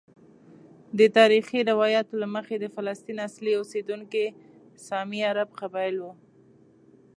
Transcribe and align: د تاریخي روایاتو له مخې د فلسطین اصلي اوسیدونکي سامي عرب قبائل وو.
د 0.99 1.01
تاریخي 1.17 1.59
روایاتو 1.71 2.13
له 2.21 2.27
مخې 2.35 2.55
د 2.59 2.65
فلسطین 2.75 3.17
اصلي 3.27 3.53
اوسیدونکي 3.57 4.25
سامي 4.87 5.19
عرب 5.31 5.49
قبائل 5.59 5.95
وو. 5.99 6.13